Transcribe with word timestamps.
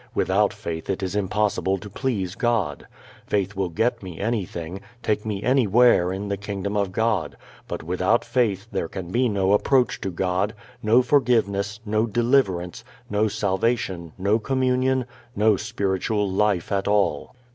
Without 0.15 0.51
faith 0.51 0.89
it 0.89 1.03
is 1.03 1.15
impossible 1.15 1.77
to 1.77 1.87
please 1.87 2.33
God. 2.33 2.87
Faith 3.27 3.55
will 3.55 3.69
get 3.69 4.01
me 4.01 4.19
anything, 4.19 4.81
take 5.03 5.27
me 5.27 5.43
anywhere 5.43 6.11
in 6.11 6.27
the 6.27 6.37
Kingdom 6.37 6.75
of 6.75 6.91
God, 6.91 7.37
but 7.67 7.83
without 7.83 8.25
faith 8.25 8.65
there 8.71 8.87
can 8.87 9.11
be 9.11 9.29
no 9.29 9.53
approach 9.53 10.01
to 10.01 10.09
God, 10.09 10.55
no 10.81 11.03
forgiveness, 11.03 11.79
no 11.85 12.07
deliverance, 12.07 12.83
no 13.11 13.27
salvation, 13.27 14.11
no 14.17 14.39
communion, 14.39 15.05
no 15.35 15.55
spiritual 15.55 16.27
life 16.27 16.71
at 16.71 16.87
all. 16.87 17.35